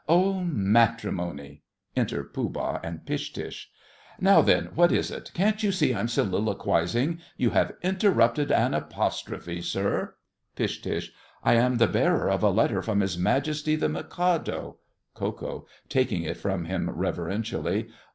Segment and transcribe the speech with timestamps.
[0.09, 1.61] Oh, matrimony!—
[1.95, 3.67] (Enter Pooh Bah and Pish Tush.)
[4.19, 5.29] Now then, what is it?
[5.35, 7.19] Can't you see I'm soliloquizing?
[7.37, 10.15] You have interrupted an apostrophe, sir!
[10.55, 11.11] PISH.
[11.43, 14.77] I am the bearer of a letter from his Majesty the Mikado.
[15.13, 15.67] KO.
[15.87, 17.87] (taking it from him reverentially).